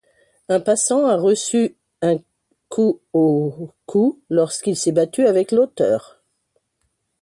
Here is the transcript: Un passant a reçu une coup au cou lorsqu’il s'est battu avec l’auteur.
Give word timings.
Un 0.49 0.59
passant 0.59 1.05
a 1.05 1.15
reçu 1.15 1.75
une 2.01 2.23
coup 2.69 3.01
au 3.13 3.69
cou 3.85 4.19
lorsqu’il 4.31 4.75
s'est 4.75 4.91
battu 4.91 5.27
avec 5.27 5.51
l’auteur. 5.51 6.23